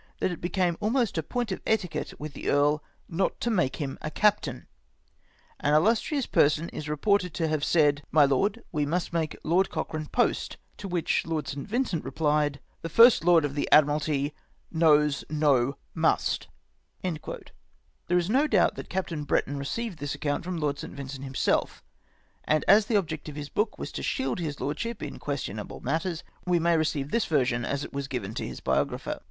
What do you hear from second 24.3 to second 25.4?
his lordship in